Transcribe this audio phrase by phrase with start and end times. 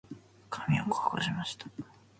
[0.49, 1.67] 髪を乾かしました。